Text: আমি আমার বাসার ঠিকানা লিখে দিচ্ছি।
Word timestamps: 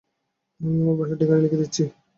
আমি 0.59 0.75
আমার 0.81 0.95
বাসার 0.99 1.17
ঠিকানা 1.19 1.41
লিখে 1.43 1.59
দিচ্ছি। 1.61 1.83